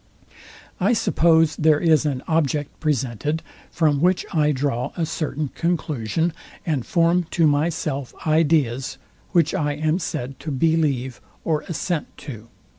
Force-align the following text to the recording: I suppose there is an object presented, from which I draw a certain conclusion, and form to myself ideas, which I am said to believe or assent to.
I 0.79 0.93
suppose 0.93 1.55
there 1.57 1.79
is 1.79 2.07
an 2.07 2.23
object 2.27 2.79
presented, 2.79 3.43
from 3.69 4.01
which 4.01 4.25
I 4.33 4.51
draw 4.51 4.91
a 4.97 5.05
certain 5.05 5.49
conclusion, 5.49 6.33
and 6.65 6.83
form 6.87 7.27
to 7.29 7.45
myself 7.45 8.11
ideas, 8.25 8.97
which 9.31 9.53
I 9.53 9.73
am 9.73 9.99
said 9.99 10.39
to 10.39 10.49
believe 10.49 11.21
or 11.43 11.61
assent 11.67 12.07
to. 12.25 12.47